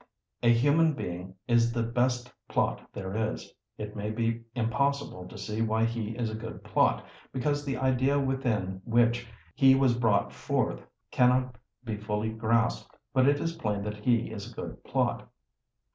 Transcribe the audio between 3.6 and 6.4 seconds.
it may be impossible to see why he is a